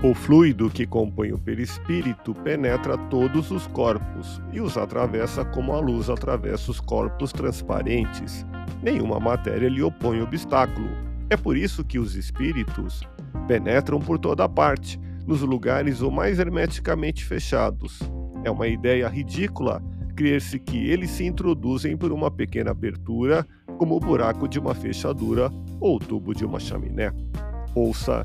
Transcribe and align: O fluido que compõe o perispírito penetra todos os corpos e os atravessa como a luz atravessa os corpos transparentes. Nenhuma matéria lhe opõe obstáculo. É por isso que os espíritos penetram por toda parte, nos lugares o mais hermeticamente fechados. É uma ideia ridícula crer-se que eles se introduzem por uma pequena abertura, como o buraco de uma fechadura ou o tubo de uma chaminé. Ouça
O 0.00 0.14
fluido 0.14 0.70
que 0.70 0.86
compõe 0.86 1.32
o 1.32 1.38
perispírito 1.38 2.32
penetra 2.32 2.96
todos 2.96 3.50
os 3.50 3.66
corpos 3.66 4.40
e 4.52 4.60
os 4.60 4.76
atravessa 4.76 5.44
como 5.44 5.72
a 5.72 5.80
luz 5.80 6.08
atravessa 6.08 6.70
os 6.70 6.78
corpos 6.78 7.32
transparentes. 7.32 8.46
Nenhuma 8.80 9.18
matéria 9.18 9.68
lhe 9.68 9.82
opõe 9.82 10.22
obstáculo. 10.22 10.88
É 11.28 11.36
por 11.36 11.56
isso 11.56 11.84
que 11.84 11.98
os 11.98 12.14
espíritos 12.14 13.02
penetram 13.48 13.98
por 13.98 14.20
toda 14.20 14.48
parte, 14.48 15.00
nos 15.26 15.40
lugares 15.40 16.00
o 16.00 16.12
mais 16.12 16.38
hermeticamente 16.38 17.24
fechados. 17.24 17.98
É 18.44 18.50
uma 18.52 18.68
ideia 18.68 19.08
ridícula 19.08 19.82
crer-se 20.14 20.60
que 20.60 20.76
eles 20.76 21.10
se 21.10 21.24
introduzem 21.24 21.96
por 21.96 22.12
uma 22.12 22.30
pequena 22.30 22.70
abertura, 22.70 23.44
como 23.76 23.96
o 23.96 24.00
buraco 24.00 24.46
de 24.46 24.60
uma 24.60 24.76
fechadura 24.76 25.50
ou 25.80 25.96
o 25.96 25.98
tubo 25.98 26.32
de 26.34 26.44
uma 26.44 26.60
chaminé. 26.60 27.12
Ouça 27.74 28.24